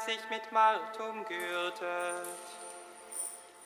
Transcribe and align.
hat 0.00 0.06
sich 0.06 0.20
mit 0.30 0.50
Martum 0.52 1.18
umgürtet. 1.18 2.26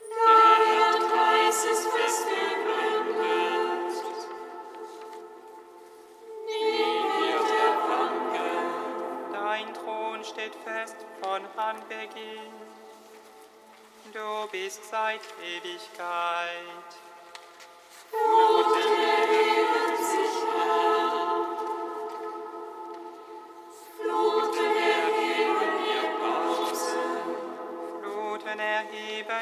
Der 0.01 0.99
Kreis 1.09 1.65
ist 1.65 1.87
festgeblendet. 1.89 4.05
Nie 6.47 7.05
wird 7.21 7.51
er. 7.63 7.75
Dein 9.33 9.73
Thron 9.75 10.25
steht 10.25 10.57
fest 10.65 10.97
von 11.23 11.43
Anbeginn. 11.57 12.53
Du 14.13 14.49
bist 14.51 14.85
seit 14.91 15.21
Ewigkeit. 15.41 16.91
Blutig. 18.11 19.24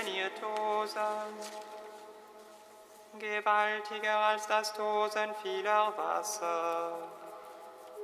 ihr 0.09 0.35
Tosen, 0.35 1.37
gewaltiger 3.19 4.17
als 4.17 4.47
das 4.47 4.73
Tosen 4.73 5.35
vieler 5.43 5.93
Wasser, 5.97 6.99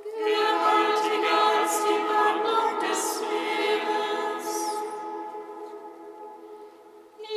gewaltiger 0.03 1.41
als 1.59 1.83
die 1.83 2.01
Brandung 2.07 2.79
des 2.79 3.21
Lebens, 3.21 4.47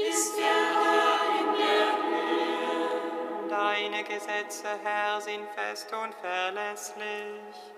ist 0.09 0.37
der 0.39 0.63
Herr 0.83 1.41
in 1.41 1.49
der 1.59 1.89
Höhe. 2.07 3.49
Deine 3.49 4.05
Gesetze, 4.05 4.69
Herr, 4.83 5.21
sind 5.21 5.49
fest 5.51 5.93
und 5.93 6.15
verlässlich. 6.15 7.73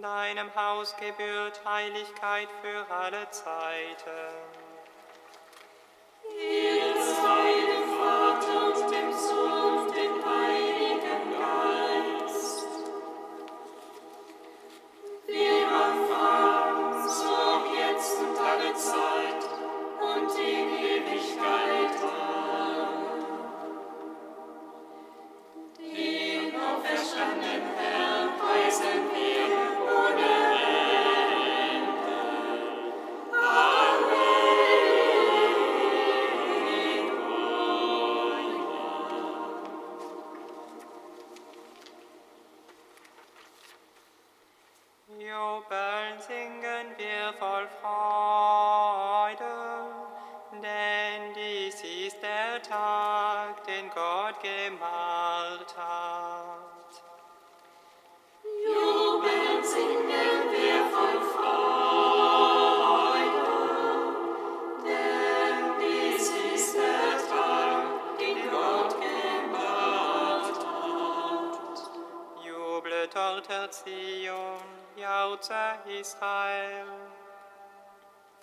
Deinem 0.00 0.54
Haus 0.54 0.96
gebührt 0.96 1.60
Heiligkeit 1.64 2.48
für 2.62 2.86
alle 2.94 3.28
Zeiten. 3.30 4.59
Yeah. 6.40 6.79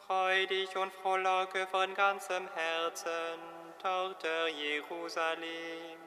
freudig 0.08 0.70
und 0.78 0.92
frohlocke 0.94 1.68
von 1.70 1.94
ganzem 1.94 2.48
Herzen, 2.56 3.40
Tochter 3.82 4.48
Jerusalem. 4.48 5.98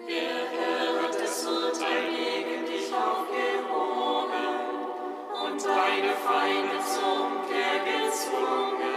Der 0.00 0.50
Herr 0.50 1.02
hat 1.02 1.14
das 1.14 1.46
Urteil 1.46 2.10
gegen 2.10 2.66
dich 2.66 2.92
aufgehoben 2.92 4.56
und 5.44 5.64
deine 5.64 6.14
Feinde 6.16 6.84
zum 6.84 7.36
Umkehr 7.36 7.78
gezwungen. 7.84 8.95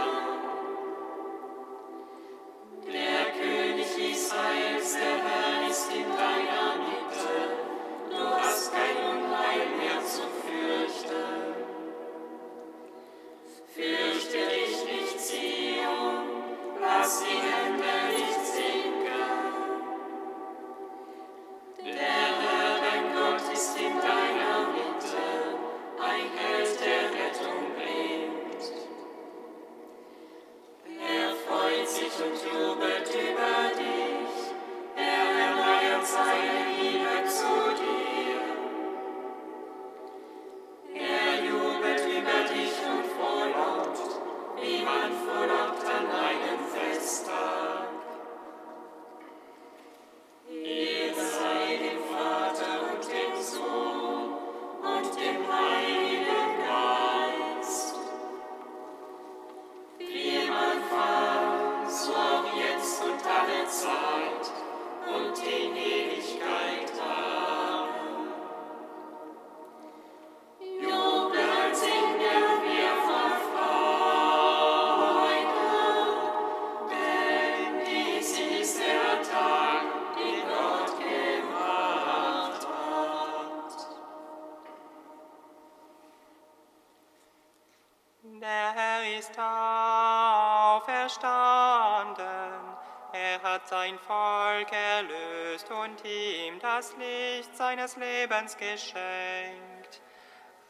uns 98.50 98.56
geschenkt. 98.56 100.00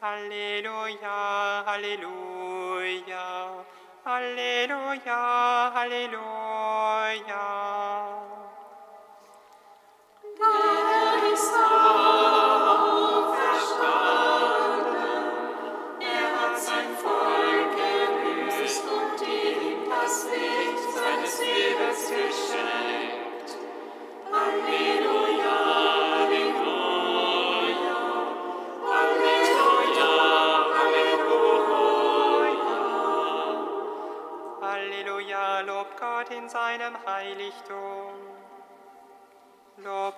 Halleluja, 0.01 1.63
Halleluja, 1.65 3.65
Halleluja, 4.05 5.71
Halleluja. 5.73 6.40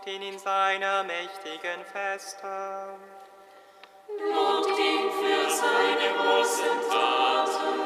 Lobt 0.03 0.15
ihn 0.15 0.33
in 0.33 0.37
seiner 0.37 1.03
mächtigen 1.05 1.85
Feste. 1.85 2.97
Lobt 4.19 4.77
ihn 4.77 5.09
für 5.09 5.49
seine 5.49 6.13
großen 6.17 6.89
Taten. 6.89 7.79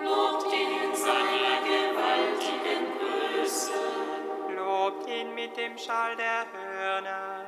Lobt 0.00 0.46
ihn 0.54 0.70
in 0.82 0.96
seiner 0.96 1.60
gewaltigen 1.60 2.84
Größe. 2.98 3.72
Lobt 4.56 5.06
ihn 5.06 5.34
mit 5.34 5.54
dem 5.58 5.76
Schall 5.76 6.16
der 6.16 6.46
Hörner. 6.50 7.44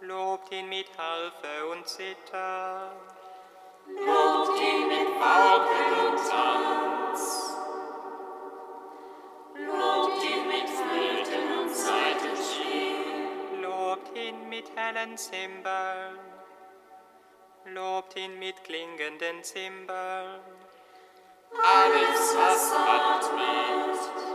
Lobt 0.00 0.52
ihn 0.52 0.68
mit 0.68 0.88
Harfe 0.98 1.68
und 1.70 1.88
Zither. 1.88 2.92
Lobt 3.86 4.60
ihn 4.60 4.88
mit 4.88 5.08
Pauken 5.18 6.06
und 6.06 6.18
Tanz. 6.28 7.11
Flöten 10.92 11.58
und 11.58 11.74
Saitenspiel. 11.74 13.62
Lobt 13.62 14.16
ihn 14.16 14.48
mit 14.48 14.66
hellen 14.76 15.16
Zimbeln. 15.16 16.18
Lobt 17.64 18.16
ihn 18.16 18.38
mit 18.38 18.62
klingenden 18.64 19.42
Zimbeln. 19.42 20.40
Alles, 21.62 22.36
was 22.36 22.72
atmet. 22.72 24.31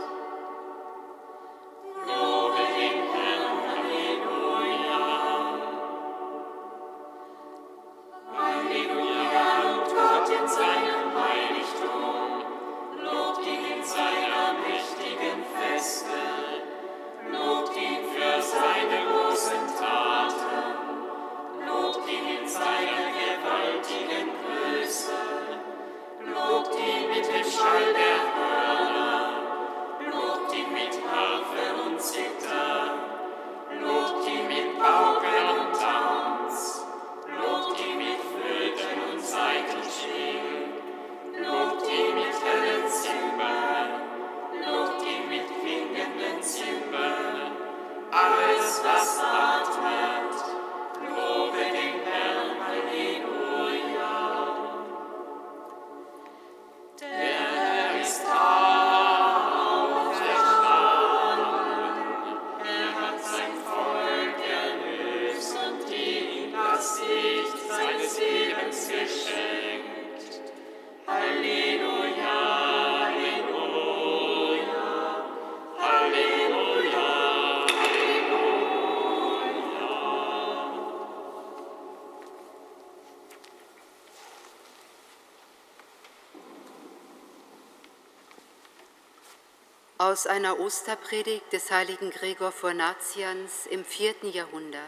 Aus 90.08 90.26
einer 90.26 90.58
Osterpredigt 90.58 91.52
des 91.52 91.70
heiligen 91.70 92.08
Gregor 92.08 92.50
von 92.50 92.78
Nazians 92.78 93.66
im 93.66 93.84
vierten 93.84 94.32
Jahrhundert. 94.32 94.82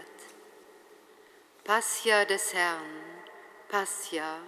Passia 1.62 2.24
des 2.24 2.54
Herrn, 2.54 2.90
Passia. 3.68 4.38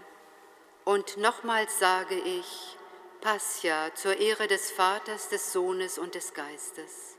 Und 0.87 1.19
nochmals 1.19 1.79
sage 1.79 2.15
ich, 2.15 2.79
Passia 3.21 3.95
zur 3.95 4.17
Ehre 4.17 4.47
des 4.47 4.71
Vaters, 4.71 5.29
des 5.29 5.53
Sohnes 5.53 5.99
und 5.99 6.15
des 6.15 6.33
Geistes. 6.33 7.19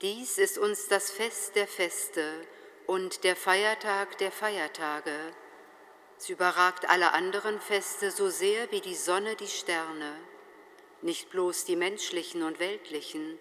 Dies 0.00 0.38
ist 0.38 0.58
uns 0.58 0.86
das 0.86 1.10
Fest 1.10 1.56
der 1.56 1.66
Feste 1.66 2.46
und 2.86 3.24
der 3.24 3.34
Feiertag 3.34 4.16
der 4.18 4.30
Feiertage. 4.30 5.18
Es 6.18 6.28
überragt 6.28 6.88
alle 6.88 7.14
anderen 7.14 7.60
Feste 7.60 8.12
so 8.12 8.30
sehr 8.30 8.70
wie 8.70 8.80
die 8.80 8.94
Sonne 8.94 9.34
die 9.34 9.48
Sterne 9.48 10.14
nicht 11.02 11.30
bloß 11.30 11.64
die 11.64 11.76
menschlichen 11.76 12.42
und 12.42 12.58
weltlichen, 12.58 13.38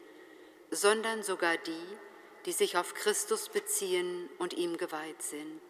sondern 0.72 1.24
sogar 1.24 1.58
die, 1.58 1.98
die 2.46 2.51
sich 2.51 2.77
auf 2.77 2.94
Christus 2.94 3.50
beziehen 3.50 4.30
und 4.39 4.53
ihm 4.53 4.77
geweiht 4.77 5.22
sind. 5.22 5.62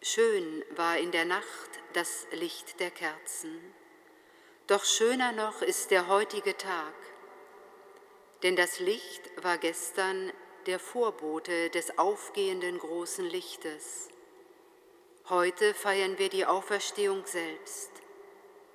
Schön 0.00 0.64
war 0.70 0.98
in 0.98 1.12
der 1.12 1.24
Nacht 1.24 1.70
das 1.92 2.26
Licht 2.32 2.80
der 2.80 2.90
Kerzen, 2.90 3.58
doch 4.66 4.84
schöner 4.84 5.32
noch 5.32 5.62
ist 5.62 5.90
der 5.90 6.08
heutige 6.08 6.56
Tag, 6.56 6.94
denn 8.42 8.54
das 8.54 8.80
Licht 8.80 9.22
war 9.42 9.58
gestern 9.58 10.32
der 10.66 10.78
Vorbote 10.78 11.70
des 11.70 11.98
aufgehenden 11.98 12.78
großen 12.78 13.24
Lichtes. 13.24 14.08
Heute 15.28 15.74
feiern 15.74 16.18
wir 16.18 16.28
die 16.28 16.46
Auferstehung 16.46 17.24
selbst 17.26 17.97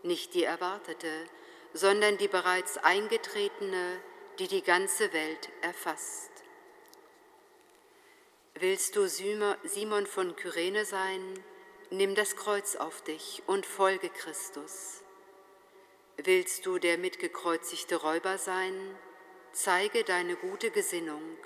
nicht 0.04 0.34
die 0.34 0.44
erwartete, 0.44 1.26
sondern 1.74 2.18
die 2.18 2.28
bereits 2.28 2.78
eingetretene, 2.78 4.00
die 4.40 4.48
die 4.48 4.62
ganze 4.62 5.12
Welt 5.14 5.50
erfasst. 5.62 6.32
Willst 8.56 8.96
du 8.96 9.08
Simon 9.08 10.06
von 10.06 10.36
Kyrene 10.36 10.86
sein, 10.86 11.44
nimm 11.90 12.16
das 12.16 12.36
Kreuz 12.36 12.76
auf 12.76 13.02
dich 13.02 13.42
und 13.48 13.66
folge 13.66 14.10
Christus. 14.10 15.02
Willst 16.18 16.66
du 16.66 16.78
der 16.78 16.98
mitgekreuzigte 17.00 17.96
Räuber 17.96 18.38
sein, 18.38 18.96
zeige 19.52 20.04
deine 20.04 20.36
gute 20.36 20.70
Gesinnung 20.70 21.38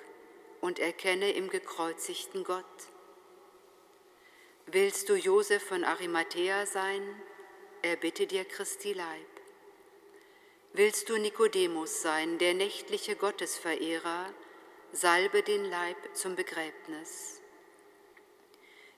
und 0.60 0.80
erkenne 0.80 1.32
im 1.32 1.50
gekreuzigten 1.50 2.44
Gott. 2.44 2.66
Willst 4.66 5.08
du 5.08 5.16
Josef 5.16 5.64
von 5.64 5.86
Arimathea 5.86 6.66
sein, 6.66 7.02
erbitte 7.82 8.28
dir 8.28 8.46
Christi 8.46 8.94
Leib. 8.94 9.28
Willst 10.74 11.10
du 11.10 11.18
Nikodemus 11.18 12.02
sein, 12.02 12.38
der 12.38 12.54
nächtliche 12.54 13.16
Gottesverehrer, 13.16 14.34
salbe 14.92 15.44
den 15.44 15.66
Leib 15.66 15.98
zum 16.14 16.36
Begräbnis. 16.36 17.42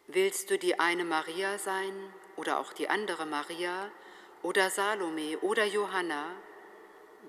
Willst 0.08 0.50
du 0.50 0.58
die 0.58 0.80
eine 0.80 1.06
Maria 1.06 1.58
sein 1.58 2.14
oder 2.36 2.60
auch 2.60 2.74
die 2.74 2.90
andere 2.90 3.26
Maria 3.26 3.92
oder 4.42 4.70
Salome 4.70 5.38
oder 5.40 5.66
Johanna, 5.66 6.36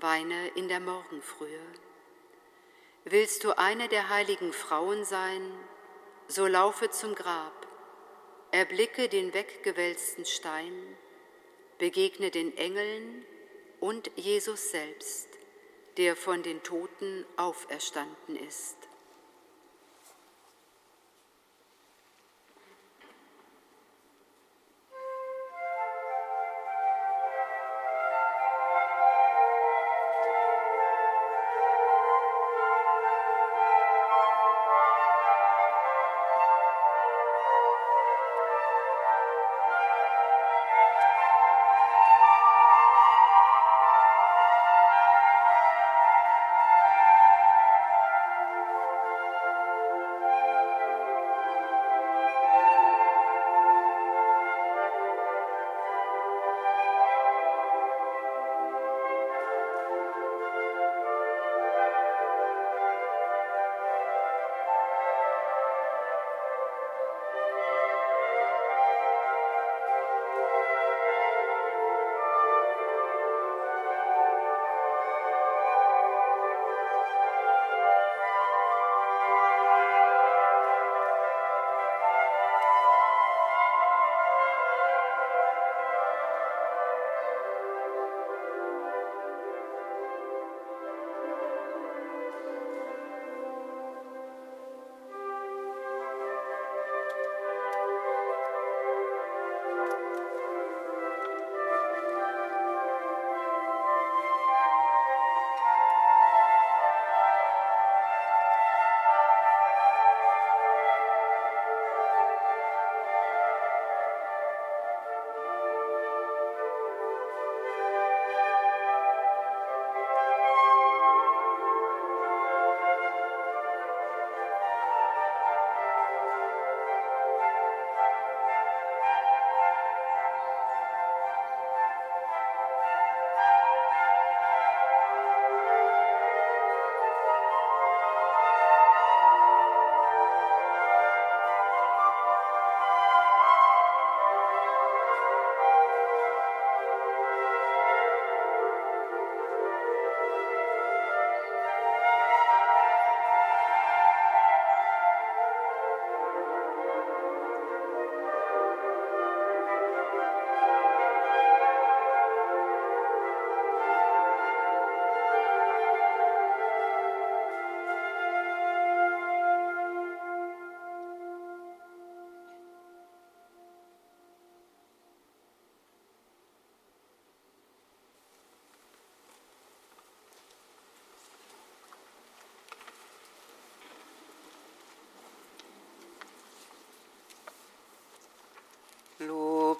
weine 0.00 0.48
in 0.54 0.68
der 0.68 0.80
Morgenfrühe. 0.80 1.60
Willst 3.04 3.44
du 3.44 3.56
eine 3.58 3.88
der 3.88 4.08
heiligen 4.08 4.52
Frauen 4.52 5.04
sein, 5.04 5.42
so 6.28 6.46
laufe 6.46 6.90
zum 6.90 7.14
Grab, 7.14 7.66
erblicke 8.50 9.08
den 9.08 9.34
weggewälzten 9.34 10.24
Stein, 10.24 10.96
begegne 11.80 12.30
den 12.30 12.56
Engeln 12.56 13.24
und 13.80 14.10
Jesus 14.14 14.70
selbst, 14.70 15.28
der 15.96 16.14
von 16.14 16.42
den 16.42 16.62
Toten 16.62 17.24
auferstanden 17.36 18.36
ist. 18.36 18.76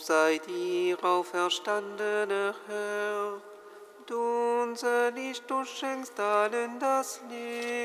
Lob 0.01 0.07
sei 0.07 0.41
dir, 0.47 0.97
auferstandener 1.05 2.55
Herr. 2.67 3.43
Du 4.07 4.63
unser 4.63 5.11
Licht, 5.11 5.45
du 5.47 5.63
schenkst 5.63 6.19
allen 6.19 6.79
das 6.79 7.21
Leben. 7.29 7.80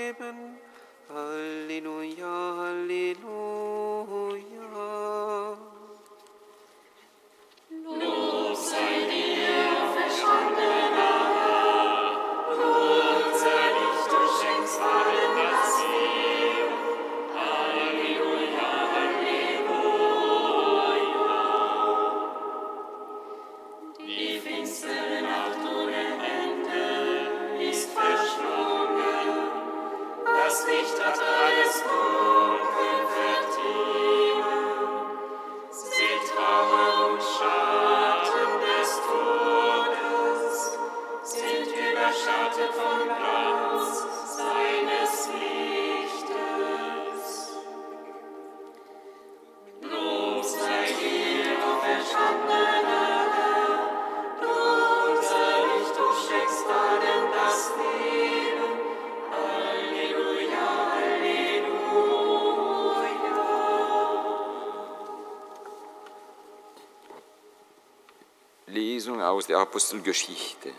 Aus 69.46 69.50
der 69.50 69.60
Apostelgeschichte. 69.60 70.74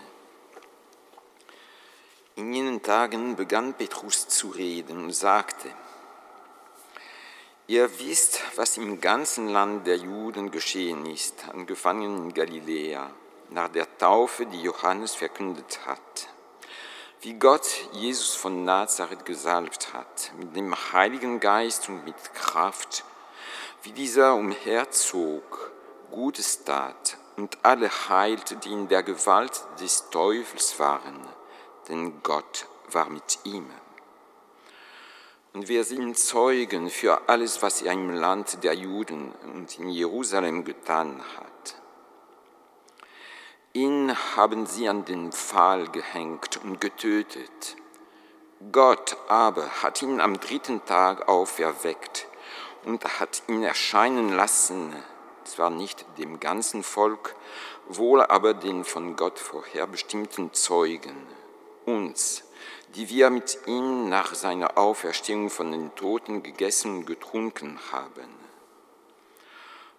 In 2.34 2.52
jenen 2.52 2.82
Tagen 2.82 3.36
begann 3.36 3.74
Petrus 3.74 4.26
zu 4.26 4.48
reden 4.48 5.04
und 5.04 5.12
sagte, 5.12 5.70
Ihr 7.68 7.88
wisst, 8.00 8.40
was 8.56 8.76
im 8.76 9.00
ganzen 9.00 9.50
Land 9.50 9.86
der 9.86 9.98
Juden 9.98 10.50
geschehen 10.50 11.06
ist, 11.06 11.44
angefangen 11.52 12.16
in 12.16 12.34
Galiläa, 12.34 13.08
nach 13.50 13.68
der 13.68 13.86
Taufe, 13.98 14.46
die 14.46 14.62
Johannes 14.62 15.14
verkündet 15.14 15.86
hat, 15.86 16.28
wie 17.20 17.34
Gott 17.34 17.68
Jesus 17.92 18.34
von 18.34 18.64
Nazareth 18.64 19.24
gesalbt 19.24 19.92
hat, 19.92 20.32
mit 20.40 20.56
dem 20.56 20.74
Heiligen 20.92 21.38
Geist 21.38 21.88
und 21.88 22.04
mit 22.04 22.34
Kraft, 22.34 23.04
wie 23.84 23.92
dieser 23.92 24.34
umherzog, 24.34 25.70
Gutes 26.10 26.64
tat 26.64 27.16
und 27.36 27.58
alle 27.62 27.90
heilte, 28.08 28.56
die 28.56 28.72
in 28.72 28.88
der 28.88 29.02
Gewalt 29.02 29.64
des 29.80 30.08
Teufels 30.10 30.78
waren, 30.78 31.20
denn 31.88 32.22
Gott 32.22 32.66
war 32.90 33.08
mit 33.10 33.38
ihm. 33.44 33.70
Und 35.52 35.68
wir 35.68 35.84
sind 35.84 36.18
Zeugen 36.18 36.90
für 36.90 37.28
alles, 37.28 37.62
was 37.62 37.80
er 37.82 37.92
im 37.92 38.10
Land 38.10 38.62
der 38.62 38.74
Juden 38.74 39.32
und 39.54 39.78
in 39.78 39.88
Jerusalem 39.88 40.64
getan 40.64 41.22
hat. 41.36 41.80
Ihn 43.72 44.16
haben 44.36 44.66
sie 44.66 44.88
an 44.88 45.04
den 45.04 45.32
Pfahl 45.32 45.88
gehängt 45.88 46.58
und 46.62 46.80
getötet. 46.80 47.76
Gott 48.72 49.16
aber 49.28 49.66
hat 49.82 50.00
ihn 50.00 50.20
am 50.20 50.40
dritten 50.40 50.84
Tag 50.86 51.28
auferweckt 51.28 52.26
und 52.84 53.04
hat 53.20 53.42
ihn 53.48 53.62
erscheinen 53.62 54.30
lassen, 54.34 54.94
zwar 55.46 55.70
nicht 55.70 56.04
dem 56.18 56.40
ganzen 56.40 56.82
Volk, 56.82 57.34
wohl 57.88 58.22
aber 58.22 58.54
den 58.54 58.84
von 58.84 59.16
Gott 59.16 59.38
vorherbestimmten 59.38 60.52
Zeugen, 60.52 61.16
uns, 61.84 62.44
die 62.94 63.08
wir 63.08 63.30
mit 63.30 63.58
ihm 63.66 64.08
nach 64.08 64.34
seiner 64.34 64.76
Auferstehung 64.76 65.50
von 65.50 65.70
den 65.70 65.94
Toten 65.94 66.42
gegessen 66.42 66.98
und 66.98 67.06
getrunken 67.06 67.78
haben. 67.92 68.28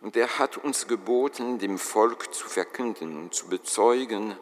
Und 0.01 0.15
er 0.15 0.39
hat 0.39 0.57
uns 0.57 0.87
geboten, 0.87 1.59
dem 1.59 1.79
Volk 1.79 2.33
zu 2.33 2.47
verkünden 2.47 3.17
und 3.17 3.33
zu 3.33 3.47
bezeugen, 3.47 4.35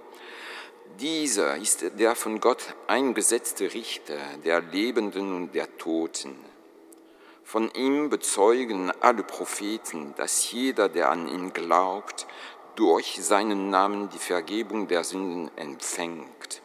dieser 1.00 1.58
ist 1.58 1.84
der 2.00 2.16
von 2.16 2.40
Gott 2.40 2.76
eingesetzte 2.88 3.74
Richter 3.74 4.18
der 4.46 4.62
Lebenden 4.62 5.36
und 5.36 5.54
der 5.54 5.78
Toten. 5.78 6.36
Von 7.48 7.70
ihm 7.76 8.10
bezeugen 8.10 8.92
alle 9.02 9.22
Propheten, 9.22 10.16
dass 10.18 10.52
jeder, 10.52 10.90
der 10.90 11.12
an 11.12 11.28
ihn 11.28 11.54
glaubt, 11.54 12.26
durch 12.76 13.20
seinen 13.22 13.70
Namen 13.70 14.10
die 14.10 14.18
Vergebung 14.18 14.88
der 14.88 15.04
Sünden 15.04 15.52
empfängt. 15.56 16.64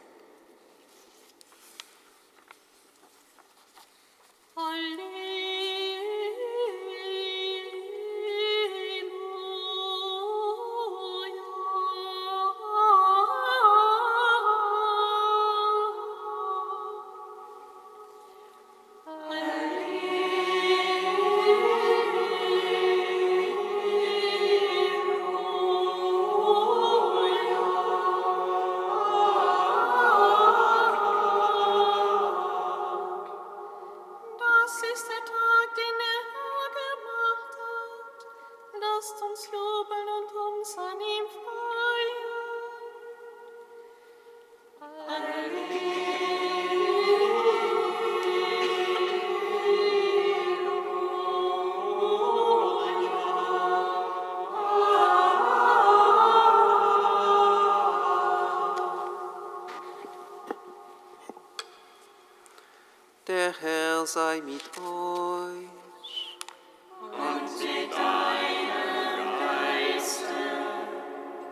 Der 63.30 63.54
Herr 63.60 64.04
sei 64.06 64.42
mit 64.44 64.60
euch. 64.76 65.68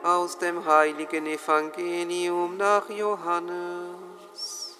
Aus 0.02 0.38
dem 0.38 0.64
heiligen 0.64 1.26
Evangelium 1.26 2.56
nach 2.56 2.90
Johannes. 2.90 4.76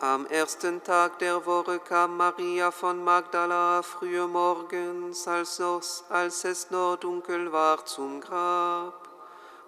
Am 0.00 0.26
ersten 0.28 0.82
Tag 0.82 1.18
der 1.18 1.44
Woche 1.44 1.78
kam 1.78 2.16
Maria 2.16 2.70
von 2.70 3.04
Magdala 3.04 3.82
früh 3.82 4.26
morgens, 4.26 5.28
als 5.28 6.44
es 6.44 6.70
noch 6.70 6.96
dunkel 6.96 7.52
war, 7.52 7.84
zum 7.84 8.22
Grab 8.22 9.03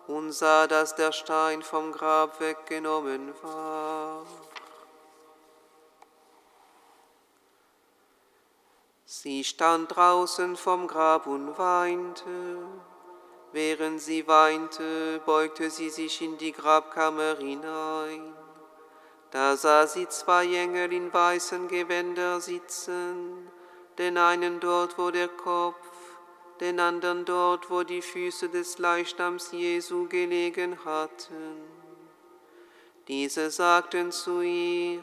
und 0.07 0.33
sah, 0.33 0.67
dass 0.67 0.95
der 0.95 1.13
Stein 1.13 1.63
vom 1.63 1.93
Grab 1.93 2.41
weggenommen 2.41 3.33
war. 3.43 4.25
Sie 9.05 9.45
stand 9.45 9.95
draußen 9.97 10.57
vom 10.57 10.87
Grab 10.87 11.27
und 11.27 11.59
weinte. 11.59 12.59
Während 13.53 14.01
sie 14.01 14.29
weinte, 14.29 15.21
beugte 15.25 15.71
sie 15.71 15.91
sich 15.91 16.21
in 16.21 16.37
die 16.39 16.53
Grabkammer 16.53 17.37
hinein. 17.39 18.35
Da 19.31 19.57
sah 19.57 19.87
sie 19.87 20.09
zwei 20.09 20.45
Engel 20.55 20.93
in 20.93 21.13
weißen 21.13 21.67
Gewänder 21.69 22.41
sitzen, 22.41 23.51
den 23.99 24.19
einen 24.19 24.61
dort, 24.61 24.99
wo 24.99 25.11
der 25.11 25.29
Kopf, 25.29 25.96
den 26.61 26.81
anderen 26.81 27.25
dort, 27.25 27.71
wo 27.71 27.83
die 27.83 28.03
Füße 28.03 28.49
des 28.49 28.79
Leichnams 28.79 29.53
Jesu 29.53 30.09
gelegen 30.09 30.85
hatten. 30.85 31.61
Diese 33.09 33.51
sagten 33.51 34.11
zu 34.13 34.41
ihr, 34.41 35.03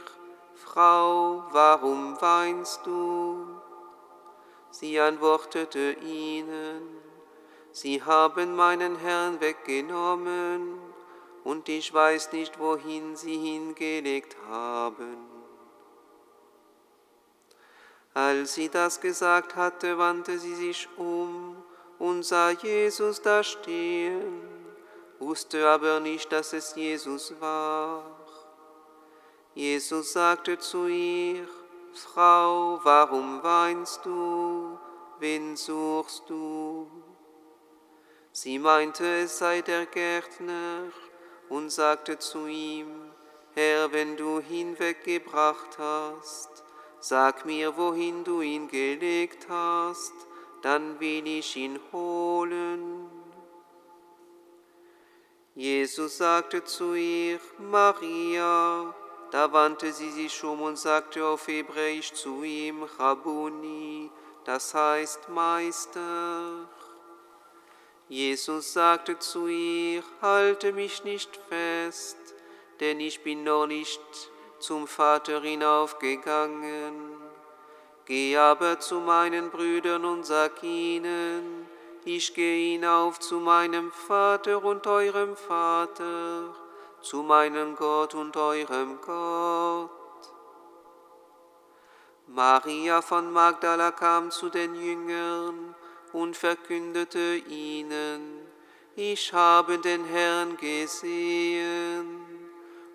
Frau, 0.56 1.44
warum 1.52 2.20
weinst 2.22 2.82
du? 2.86 3.48
Sie 4.72 5.00
antwortete 5.00 5.96
ihnen, 6.02 6.82
Sie 7.72 8.04
haben 8.04 8.56
meinen 8.56 8.98
Herrn 8.98 9.42
weggenommen, 9.42 10.80
und 11.44 11.68
ich 11.68 11.94
weiß 11.94 12.32
nicht, 12.32 12.60
wohin 12.60 13.16
sie 13.16 13.38
hingelegt 13.38 14.38
haben. 14.48 15.33
Als 18.14 18.54
sie 18.54 18.70
das 18.70 19.02
gesagt 19.02 19.56
hatte, 19.56 19.98
wandte 19.98 20.38
sie 20.38 20.56
sich 20.56 20.88
um 20.98 21.58
und 21.98 22.24
sah 22.24 22.52
Jesus 22.52 23.22
da 23.22 23.44
stehen, 23.44 24.42
wusste 25.20 25.68
aber 25.68 26.00
nicht, 26.00 26.32
dass 26.32 26.54
es 26.54 26.76
Jesus 26.76 27.34
war. 27.40 28.04
Jesus 29.56 30.14
sagte 30.14 30.60
zu 30.60 30.88
ihr, 30.88 31.48
Frau, 31.94 32.80
warum 32.84 33.42
weinst 33.44 34.06
du? 34.06 34.80
Wen 35.20 35.56
suchst 35.56 36.24
du? 36.28 36.90
Sie 38.32 38.58
meinte, 38.58 39.06
es 39.06 39.38
sei 39.38 39.62
der 39.62 39.86
Gärtner 39.86 40.92
und 41.50 41.70
sagte 41.72 42.18
zu 42.18 42.48
ihm, 42.48 42.88
Herr, 43.54 43.92
wenn 43.92 44.18
du 44.18 44.40
hinweggebracht 44.40 45.78
hast, 45.78 46.63
sag 47.04 47.46
mir, 47.46 47.76
wohin 47.76 48.24
du 48.24 48.40
ihn 48.40 48.70
gelegt 48.70 49.48
hast, 49.50 50.14
dann 50.62 51.02
will 51.02 51.28
ich 51.28 51.58
ihn 51.58 51.78
holen. 51.92 53.10
Jesus 55.54 56.18
sagte 56.18 56.64
zu 56.64 56.94
ihr, 56.94 57.42
Maria, 57.60 58.96
da 59.32 59.52
wandte 59.52 59.92
sie 59.92 60.12
sich 60.12 60.42
um 60.46 60.62
und 60.62 60.80
sagte 60.80 61.26
auf 61.26 61.48
Hebräisch 61.48 62.14
zu 62.14 62.42
ihm, 62.44 62.84
Rabuni, 62.84 64.10
das 64.46 64.74
heißt 64.74 65.28
Meister. 65.28 66.70
Jesus 68.08 68.72
sagte 68.72 69.20
zu 69.20 69.48
ihr, 69.48 70.04
halte 70.22 70.72
mich 70.72 71.04
nicht 71.04 71.38
fest, 71.50 72.18
denn 72.80 73.02
ich 73.02 73.24
bin 73.24 73.44
noch 73.44 73.68
nicht 73.68 74.32
zum 74.64 74.88
Vater 74.88 75.42
hinaufgegangen. 75.42 76.94
Geh 78.06 78.38
aber 78.38 78.80
zu 78.80 79.02
meinen 79.02 79.50
Brüdern 79.50 80.06
und 80.06 80.26
sag 80.26 80.64
ihnen, 80.64 81.68
ich 82.06 82.34
gehe 82.34 82.74
hinauf 82.74 83.20
zu 83.20 83.42
meinem 83.42 83.92
Vater 83.92 84.64
und 84.64 84.88
eurem 84.88 85.36
Vater 85.36 86.56
zu 87.02 87.24
meinem 87.24 87.76
Gott 87.76 88.16
und 88.16 88.38
eurem 88.38 89.00
Gott. 89.02 89.90
Maria 92.28 93.02
von 93.02 93.34
Magdala 93.34 93.92
kam 93.92 94.32
zu 94.32 94.48
den 94.50 94.76
Jüngern 94.76 95.76
und 96.14 96.38
verkündete 96.38 97.36
ihnen, 97.50 98.48
ich 98.96 99.34
habe 99.34 99.78
den 99.80 100.06
Herrn 100.06 100.56
gesehen. 100.56 102.23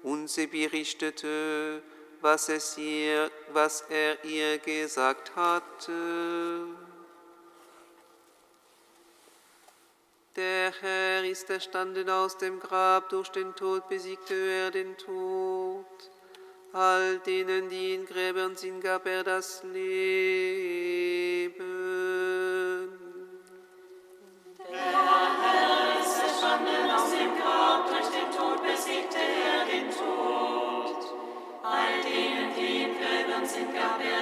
Und 0.03 0.29
sie 0.29 0.47
berichtete, 0.47 1.83
was, 2.21 2.49
es 2.49 2.79
ihr, 2.79 3.31
was 3.53 3.83
er 3.89 4.25
ihr 4.25 4.59
gesagt 4.59 5.35
hatte. 5.37 6.67
Der 10.37 10.73
Herr 10.81 11.25
ist 11.25 11.51
erstanden 11.51 12.09
aus 12.09 12.39
dem 12.39 12.61
Grab, 12.61 13.09
durch 13.09 13.29
den 13.31 13.57
Tod 13.57 13.89
besiegte 13.89 14.35
er 14.35 14.71
den 14.71 14.97
Tod. 14.97 15.85
All 16.73 17.19
denen, 17.21 17.69
die 17.69 17.95
in 17.95 18.07
Gräbern 18.07 18.55
sind, 18.55 18.81
gab 18.81 19.07
er 19.07 19.25
das 19.25 19.65
Leben. 19.65 21.09
Gräbern 33.59 33.99
sind, 33.99 34.18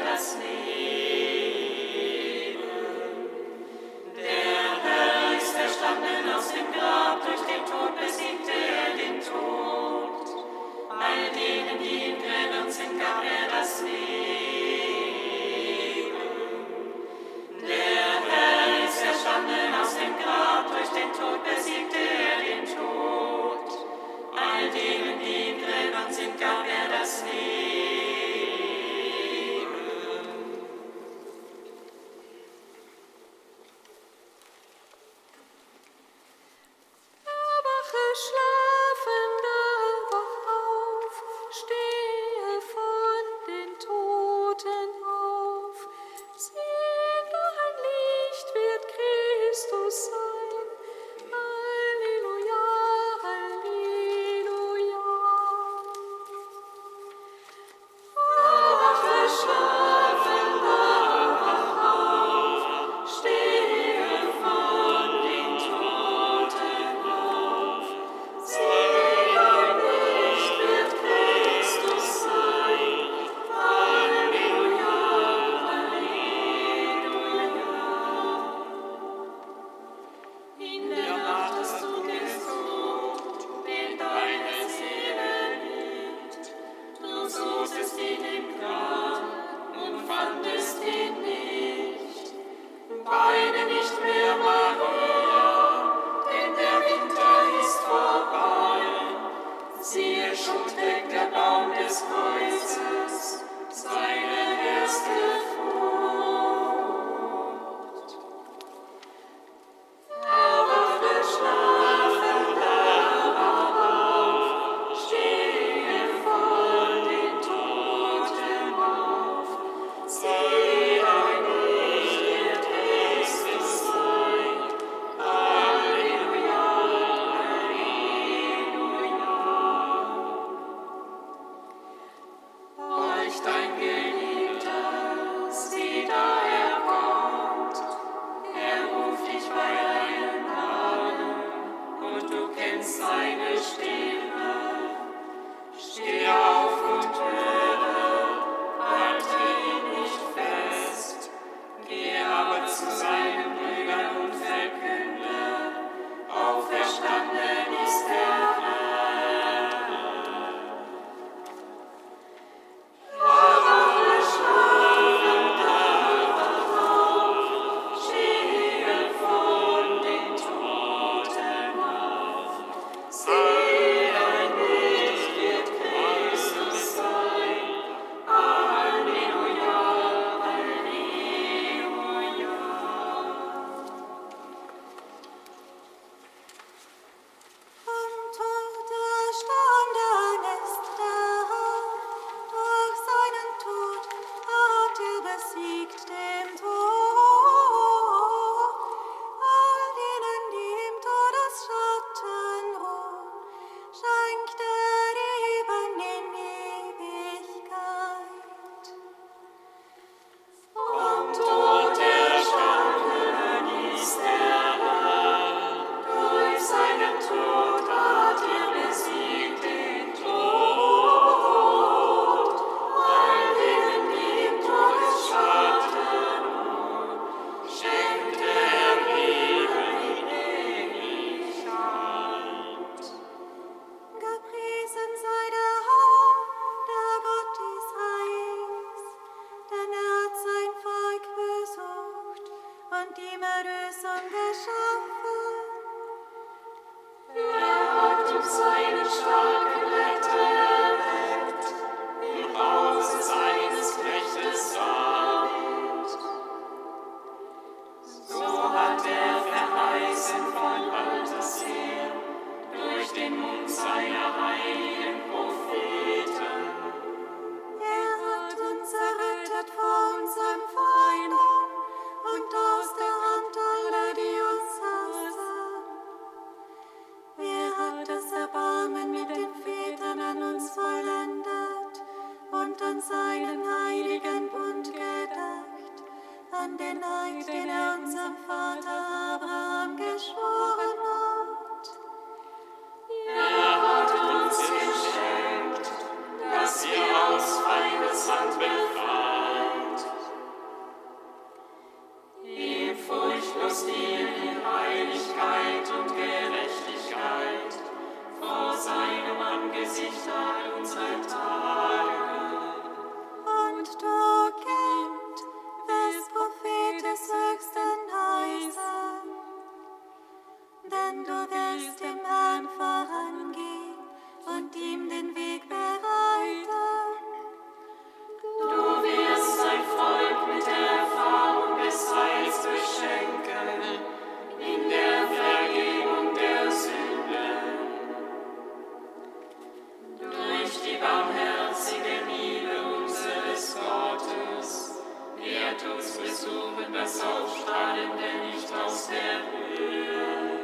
suchen 346.37 346.93
das 346.93 347.23
Aufstrahlende 347.23 348.29
Licht 348.45 348.71
aus 348.75 349.09
der 349.09 349.41
Höhe. 349.51 350.61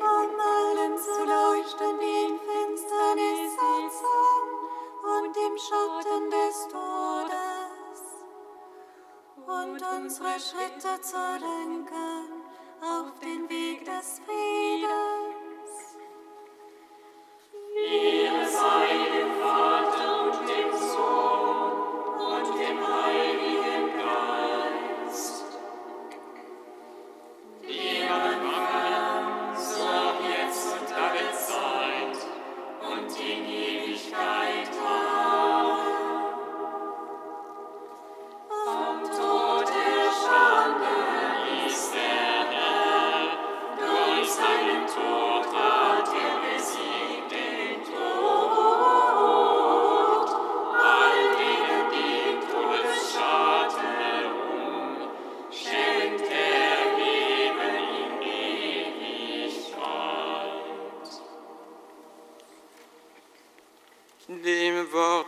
Um 0.00 0.30
allen 0.40 0.98
zu 0.98 1.24
leuchten, 1.24 2.00
die 2.00 2.26
in 2.26 2.38
Finsternis 2.40 3.52
sitzen 3.52 4.44
und 5.14 5.36
im 5.36 5.56
Schatten 5.56 6.30
des 6.30 6.56
Todes. 6.68 8.00
Und 9.46 9.80
unsere 9.96 10.40
Schritte 10.40 11.00
zu 11.00 11.16
lenken 11.16 12.42
auf 12.82 13.18
den 13.20 13.48
Weg 13.48 13.84
des 13.84 14.20
Friedens. 14.24 14.37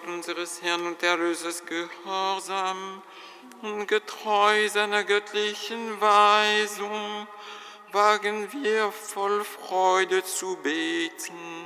Unseres 0.06 0.62
Herrn 0.62 0.86
und 0.86 1.02
Erlösers 1.02 1.62
gehorsam 1.64 3.02
und 3.62 3.86
getreu 3.86 4.68
seiner 4.68 5.04
göttlichen 5.04 6.00
Weisung, 6.00 7.26
wagen 7.92 8.52
wir 8.52 8.92
voll 8.92 9.44
Freude 9.44 10.24
zu 10.24 10.56
beten. 10.56 11.59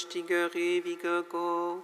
Allmächtiger, 0.00 0.54
ewiger 0.54 1.22
Gott, 1.24 1.82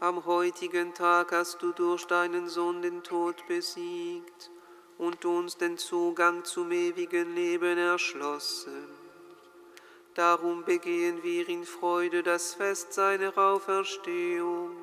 am 0.00 0.24
heutigen 0.26 0.94
Tag 0.94 1.32
hast 1.32 1.60
du 1.60 1.72
durch 1.72 2.04
deinen 2.06 2.48
Sohn 2.48 2.82
den 2.82 3.02
Tod 3.02 3.46
besiegt 3.48 4.50
und 4.96 5.24
uns 5.24 5.56
den 5.56 5.76
Zugang 5.76 6.44
zum 6.44 6.70
ewigen 6.70 7.34
Leben 7.34 7.78
erschlossen. 7.78 8.86
Darum 10.14 10.64
begehen 10.64 11.22
wir 11.24 11.48
in 11.48 11.64
Freude 11.64 12.22
das 12.22 12.54
Fest 12.54 12.92
seiner 12.92 13.36
Auferstehung. 13.36 14.76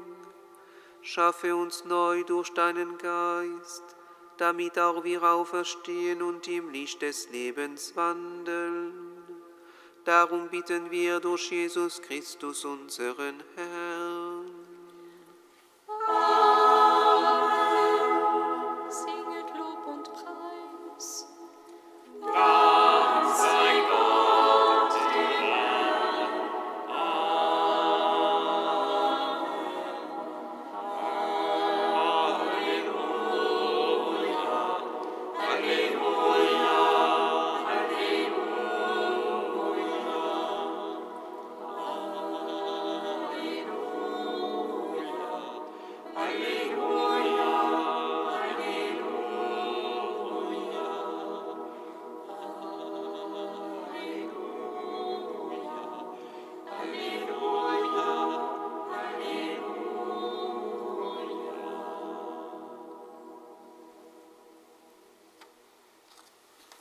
Schaffe 1.02 1.56
uns 1.56 1.86
neu 1.86 2.24
durch 2.24 2.54
deinen 2.54 2.98
Geist 2.98 3.96
damit 4.40 4.80
auch 4.80 5.04
wir 5.04 5.22
auferstehen 5.22 6.22
und 6.22 6.48
im 6.48 6.70
Licht 6.70 7.02
des 7.02 7.30
Lebens 7.30 7.94
wandeln. 7.98 9.09
Darum 10.06 10.50
bitten 10.50 10.90
wir 10.90 11.20
durch 11.20 11.52
Jesus 11.52 12.02
Christus, 12.02 12.66
unseren 12.66 13.44
Herrn. 13.56 14.46
Amen. 16.08 16.39